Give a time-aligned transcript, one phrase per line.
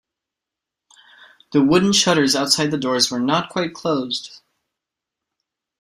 [1.51, 4.41] The wooden shutters outside the doors were not quite closed.